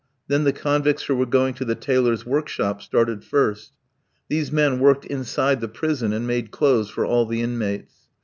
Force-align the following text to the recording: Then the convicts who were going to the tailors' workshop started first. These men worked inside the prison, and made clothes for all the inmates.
Then 0.27 0.45
the 0.45 0.51
convicts 0.51 1.03
who 1.03 1.15
were 1.15 1.27
going 1.27 1.53
to 1.53 1.63
the 1.63 1.75
tailors' 1.75 2.25
workshop 2.25 2.81
started 2.81 3.23
first. 3.23 3.73
These 4.29 4.51
men 4.51 4.79
worked 4.79 5.05
inside 5.05 5.61
the 5.61 5.67
prison, 5.67 6.11
and 6.11 6.25
made 6.25 6.49
clothes 6.49 6.89
for 6.89 7.05
all 7.05 7.27
the 7.27 7.43
inmates. 7.43 8.07